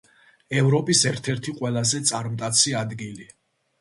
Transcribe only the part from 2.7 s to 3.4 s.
ადგილი.